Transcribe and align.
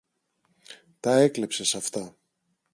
Τα 0.99 1.15
έκλεψες 1.19 1.73
αυτά. 1.75 2.15